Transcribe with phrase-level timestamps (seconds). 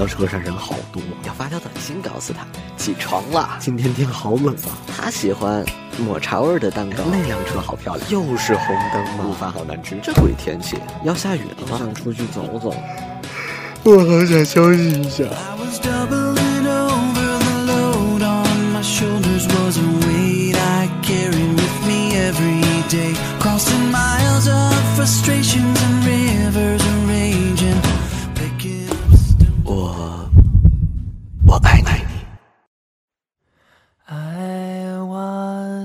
[0.00, 2.46] 教室上人好多，要发条短信告诉他
[2.78, 3.58] 起床了。
[3.58, 4.72] 今天天好冷啊。
[4.96, 5.62] 他喜欢
[5.98, 7.04] 抹茶味的蛋糕。
[7.12, 9.26] 那辆车好漂亮，又是红灯吗？
[9.28, 10.00] 午饭好难吃。
[10.02, 11.76] 这鬼天气，要下雨了吗？
[11.76, 12.74] 想出去走走。
[13.82, 15.24] 我好想休息一下。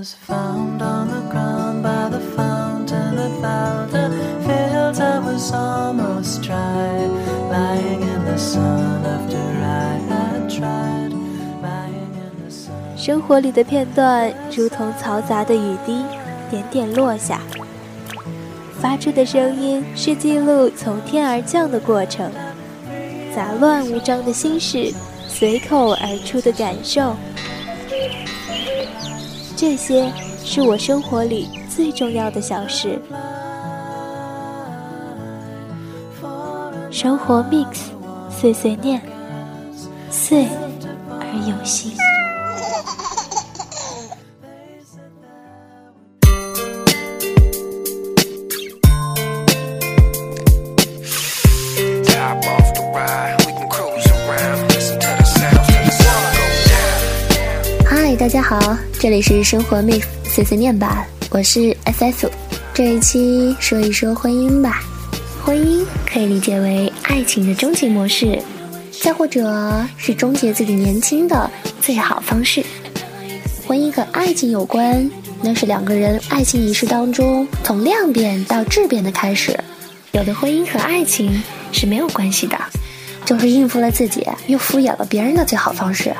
[0.05, 4.07] Was found on the ground by the fountain about the
[4.45, 6.93] fields I was almost dry
[7.49, 9.43] lying in the sun after
[9.81, 11.11] I had tried.
[11.59, 12.95] Lying in the sun.
[12.95, 16.03] 生活里的片段如同嘈杂的雨滴
[16.51, 17.41] 点点落下。
[18.79, 22.31] 发出的声音是记录从天而降的过程
[23.35, 24.93] 杂乱无章的心事
[25.27, 27.15] 随口而出的感受，
[29.67, 30.13] 这些
[30.43, 33.01] 是我生活里最重要的小事。
[36.91, 37.79] 生活 mix，
[38.29, 39.01] 碎碎念，
[40.11, 40.45] 碎
[41.09, 41.91] 而有心。
[58.25, 62.27] 大家好，这里是生活 mix 碎碎念吧，我是 FF。
[62.73, 64.81] 这一期说一说婚姻吧。
[65.43, 68.41] 婚姻可以理解为爱情的终极模式，
[68.99, 71.47] 再或者是终结自己年轻的
[71.79, 72.65] 最好方式。
[73.67, 75.07] 婚姻和爱情有关，
[75.43, 79.55] 那是两个人爱情仪式当中从量变到质变的开始。
[80.13, 82.57] 有的婚姻和爱情是没有关系的，
[83.23, 86.11] 就是应付了自己又敷衍了别人的最好方式。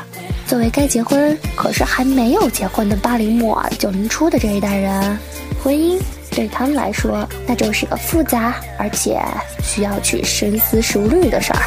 [0.48, 5.18] 作为该结婚可是还没有结婚的八零末九零初的这一代人，
[5.62, 6.00] 婚姻
[6.32, 9.20] 对他们来说那就是个复杂而且
[9.64, 11.62] 需要去深思熟虑的事儿。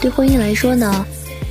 [0.00, 1.06] 对婚姻来说呢，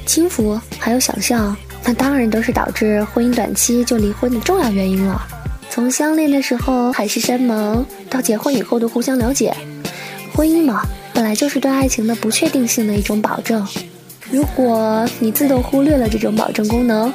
[0.06, 5.22] 轻浮还有想象，那当然都是导致婚姻短期就离婚的重要原因了。
[5.70, 9.56] 从相恋的时候海誓山盟到结婚以后的互相了解，
[10.34, 10.82] 婚姻嘛，
[11.14, 13.66] 本来就是对爱情的不确定性的一种保证。
[14.32, 17.14] 如果你自动忽略了这种保证功能，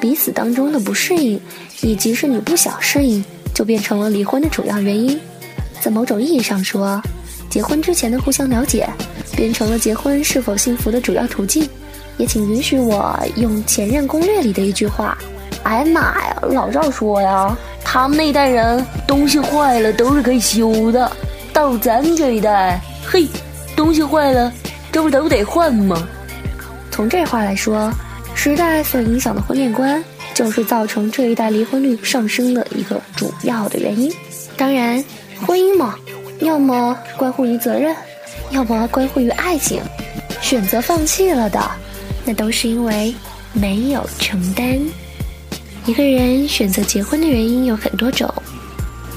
[0.00, 1.40] 彼此当中的不适应，
[1.80, 3.24] 以及是你不想适应，
[3.54, 5.18] 就变成了离婚的主要原因。
[5.80, 7.00] 在某种意义上说，
[7.48, 8.88] 结婚之前的互相了解，
[9.36, 11.68] 变成了结婚是否幸福的主要途径。
[12.16, 15.16] 也请允许我用《前任攻略》里的一句话
[15.62, 21.10] ：“哎呀妈呀，老赵说呀，他们那代人东西坏了都是可以修的，
[21.52, 23.26] 到咱这一代，嘿，
[23.76, 24.52] 东西坏了，
[24.90, 25.96] 这不都得换吗？”
[27.00, 27.90] 从这话来说，
[28.34, 34.12] 时代所影响的婚恋观，就是造成这一代离婚率上升的一个主要的原因。
[34.54, 35.02] 当然，
[35.46, 35.94] 婚姻嘛，
[36.40, 37.96] 要么关乎于责任，
[38.50, 39.80] 要么关乎于爱情。
[40.42, 41.58] 选择放弃了的，
[42.26, 43.14] 那都是因为
[43.54, 44.78] 没有承担。
[45.86, 48.30] 一个人选择结婚的原因有很多种，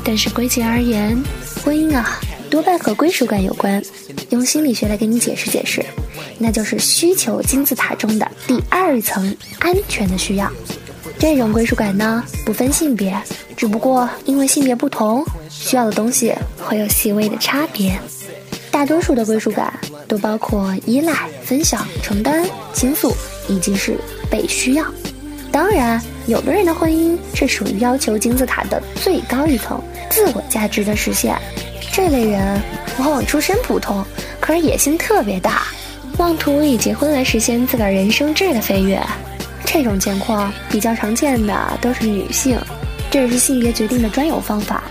[0.05, 1.21] 但是归结而言，
[1.65, 2.17] 婚姻啊，
[2.53, 3.81] 多半和归属感有关。
[4.29, 5.83] 用心理学来给你解释解释。
[6.37, 10.47] 那就是需求金字塔中的第二层安全的需要。
[11.17, 13.19] 这种归属感呢，不分性别，
[13.57, 17.99] 只不过因为性别不同，需要的东西会有细微的差别。
[18.69, 19.73] 大多数的归属感
[20.07, 23.15] 都包括依赖、分享、承担、倾诉，
[23.47, 23.97] 以及是
[24.29, 24.85] 被需要。
[25.51, 29.81] 当然，有的人的婚姻是属于要求金字塔的最高一层
[30.11, 31.35] 自我价值的实现。
[31.95, 32.59] 这类人
[32.97, 34.03] 往往出身普通，
[34.39, 35.67] 可是野心特别大。
[36.17, 38.99] 妄图以结婚来实现自个儿人生质的飞跃，
[39.63, 42.59] 这种情况比较常见的都是女性，
[43.11, 44.83] 这也是性别决定的专有方法。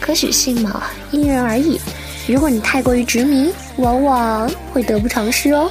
[0.00, 0.82] 可许性嘛，
[1.12, 1.80] 因人而异。
[2.26, 5.70] 如果你太过于执迷，往往会得不偿失哦。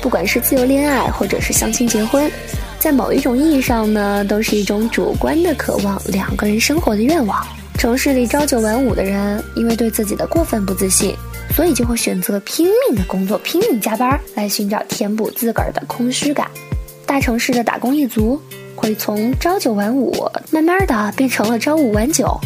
[0.00, 2.30] 不管是自由恋爱，或者是相亲结婚，
[2.78, 7.44] 在某一种意义上呢，都是一种主观的渴望两个人生活的愿望。
[7.76, 11.14] 城市里朝九晚五的人，因为对自己的过分不自信。
[11.54, 16.50] 所以就会选择拼命的工作，拼命加班来寻找填补自个儿的空虚感。
[17.06, 18.38] 大城市的打工一族
[18.74, 22.36] 会从朝九晚五慢慢的变成了朝五晚九，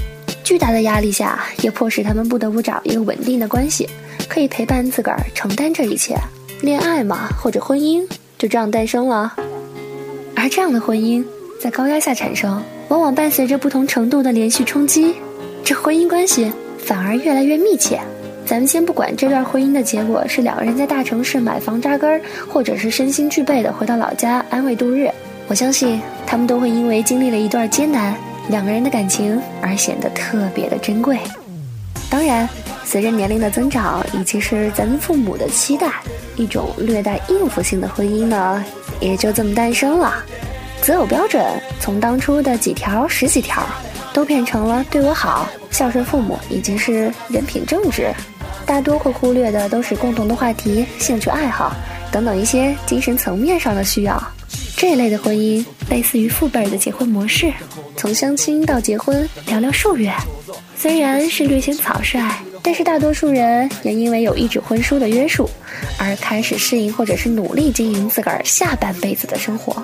[0.44, 3.88] 巨大的压力下也迫使他们不得不找一个稳定的关系，
[4.28, 6.14] 可以陪伴自个儿承担这一切。
[6.60, 8.06] 恋爱嘛，或者婚姻
[8.38, 9.34] 就这样诞生了。
[10.36, 11.24] 而这样的婚姻
[11.60, 15.14] 在高压下产生，往往伴随着不同程度的连续冲击，
[15.62, 18.00] 这婚姻关系反而越来越密切。
[18.44, 25.08] 咱们先不管这段婚姻的结果是两个人在大城市买房扎根儿，或者是身心俱备的回到老家安慰度日，
[25.46, 28.12] 我相信他们都会因为经历了一段艰难，
[28.48, 31.16] 两个人的感情而显得特别的珍贵。
[32.10, 32.48] 当然，
[32.84, 35.87] 随着年龄的增长，以及是咱们父母的期待，
[36.34, 38.64] 一种略带应付性的婚姻呢，
[38.98, 40.25] 也就这么诞生了。
[40.82, 41.44] 择偶标准
[41.78, 43.62] 从当初的几条、十几条，
[44.12, 48.12] 都变成了对我好、孝顺父母，以及是人品正直。
[48.66, 51.74] 大多会忽略的都是共同的话题、兴趣爱好
[52.10, 54.22] 等等一些精神层面上的需要。
[54.76, 57.52] 这一类的婚姻类似于父辈的结婚模式，
[57.96, 60.12] 从相亲到结婚，寥寥数月。
[60.76, 62.18] 虽然是略显草率，
[62.62, 65.48] 但是大多数人也因为有一纸婚书的约束，
[65.98, 69.82] 而开始适应或者是努力经营自个儿下半辈子的生活。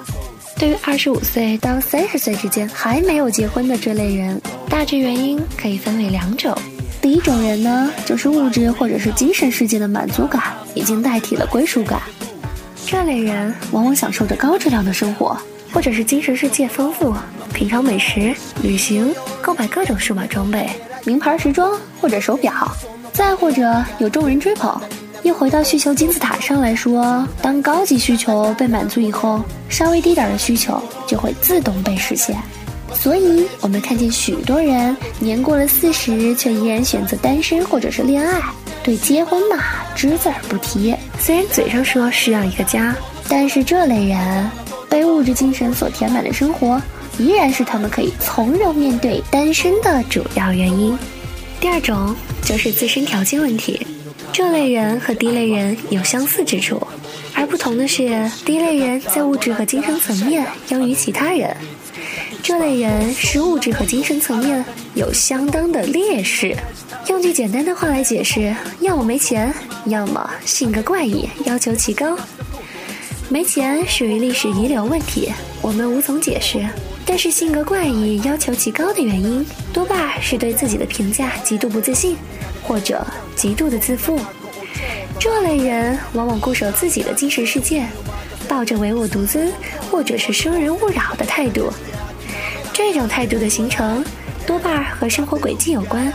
[0.58, 6.56] 对于二十五岁到三十岁之间还没有结婚的这类人，大致原因可以分为两种。
[7.02, 10.42] 第一种人呢，就是物质或者是精神世界的满足感
[10.74, 12.00] 已经代替了归属感。
[12.86, 15.36] 这类人往往享受着高质量的生活，
[15.72, 17.14] 或者是精神世界丰富，
[17.52, 20.66] 品尝美食、旅行、购买各种数码装备、
[21.04, 22.52] 名牌时装或者手表，
[23.12, 24.80] 再或者有众人追捧。
[25.22, 32.36] 又回到需求金字塔上来说，当高级需求被满足以后，稍微低点的需求就会自动被实现。
[32.94, 38.40] 所以，我们看见许多人年过了四十，却依然选择单身或者是恋爱，
[38.82, 39.62] 对结婚嘛
[39.94, 40.94] 只字儿不提。
[41.18, 42.94] 虽然嘴上说需要一个家，
[43.28, 44.50] 但是这类人
[44.88, 46.80] 被物质精神所填满的生活，
[47.18, 50.96] 依然是他们可以从容面对单身的主要原因。
[51.60, 53.86] 第二种就是自身条件问题，
[54.36, 56.78] 这类人和低类人有相似之处，
[57.32, 61.56] 而不同的是，低类人在物质和精神层面优于其他人。
[62.42, 64.62] 这类人是物质和精神层面
[64.92, 66.54] 有相当的劣势。
[67.08, 69.50] 用句简单的话来解释，要么没钱，
[69.86, 72.14] 要么性格怪异，要求极高。
[73.30, 75.32] 没钱属于历史遗留问题，
[75.62, 76.62] 我们无从解释。
[77.08, 82.16] 但是性格怪异、要求极高的原因，多半是对自己的评价极度不自信，
[82.64, 83.06] 或者
[83.36, 84.20] 极度的自负。
[85.18, 87.86] 这类人往往固守自己的精神世界，
[88.48, 89.50] 抱着唯我独尊
[89.90, 91.72] 或者是生人勿扰的态度。
[92.72, 94.04] 这种态度的形成，
[94.44, 96.12] 多半和生活轨迹有关，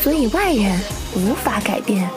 [0.00, 0.80] 所以外人
[1.14, 2.08] 无法改变。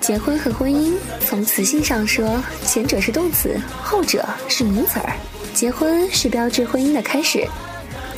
[0.00, 0.92] 结婚和婚姻，
[1.26, 5.12] 从词性上说，前者是动词，后者是名词儿。
[5.56, 7.48] 结婚是标志婚姻的开始，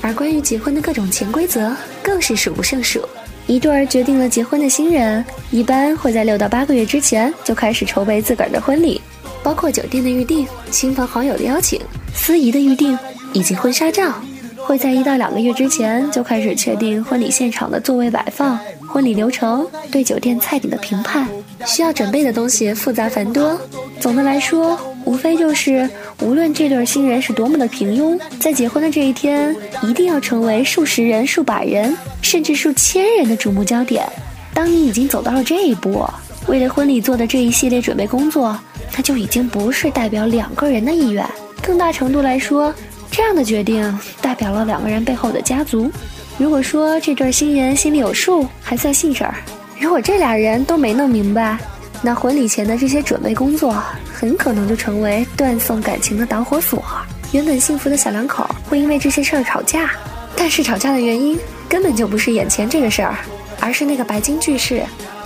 [0.03, 3.01] 而关于结婚的各种潜规则，更是数不胜数。
[3.47, 9.01] 一对儿决定了结婚的新人，一般会在六到八个月之前就开始筹备自个儿的婚礼，
[9.41, 11.81] 包括酒店的预订、亲朋好友的邀请、
[12.13, 12.99] 司仪的预订
[13.33, 14.13] 以及婚纱照。
[14.57, 21.29] 会在一到两个月之前就开始确定婚礼现场的座位摆放、婚礼流程、对酒店菜品的评判，
[21.65, 23.57] 需要准备的东西复杂繁多。
[24.01, 24.79] 总的来说，
[25.09, 25.89] 无非就是
[26.21, 34.07] 无论这对新人是多么的平庸，在结婚的这一天，一定要成为数十人、数百人，甚至数千人的瞩目焦点。
[34.53, 36.05] 当你已经走到了这一步，
[36.47, 38.55] 为了婚礼做的这一系列准备工作，
[38.95, 41.27] 那就已经不是代表两个人的意愿，
[41.63, 42.75] 更大程度来说。
[43.11, 45.91] 这样的决定代表了两个人背后的家族。
[46.37, 49.33] 如果说这对新人心里有数，还算信事儿；
[49.81, 51.57] 如果这俩人都没弄明白，
[52.03, 53.83] 那婚礼前的这些准备工作
[54.19, 56.85] 很可能就成为断送感情的导火索。
[57.31, 59.93] 原本幸福的小两口会因为这些事儿吵架，
[60.35, 63.15] 但是吵架的原因根本就不是眼前这个事儿，
[63.61, 64.83] 而是那个白金句式：“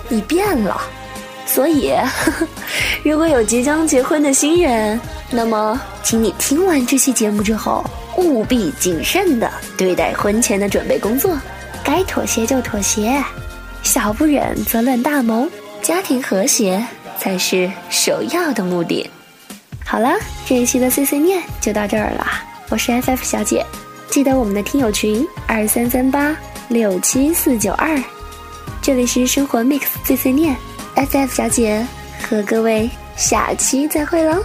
[0.09, 0.79] 你变了。”
[1.47, 1.91] 所以，
[3.03, 4.99] 如果有即将结婚的新人，
[5.31, 7.83] 那么，请你听完这期节目之后，
[8.17, 11.35] 务必谨慎的对待婚前的准备工作，
[11.83, 13.23] 该妥协就妥协，
[13.81, 15.49] 小不忍则乱大谋，
[15.81, 16.85] 家庭和谐
[17.23, 19.09] 才是首要的目的。
[19.85, 20.13] 好了，
[20.45, 22.27] 这一期的碎碎念就到这儿了，
[22.67, 23.65] 我是 FF 小姐，
[24.09, 26.35] 记得我们的听友群二三三八
[26.67, 27.97] 六七四九二，
[28.81, 30.53] 这里是生活 mix 碎碎念。
[30.95, 31.87] ，FF 小姐
[32.27, 34.43] 和各位下期再会喽。